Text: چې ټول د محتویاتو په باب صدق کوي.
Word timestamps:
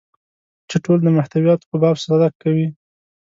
چې 0.69 0.77
ټول 0.85 0.97
د 1.03 1.07
محتویاتو 1.17 1.69
په 1.71 1.75
باب 1.81 1.95
صدق 2.05 2.33
کوي. 2.43 2.67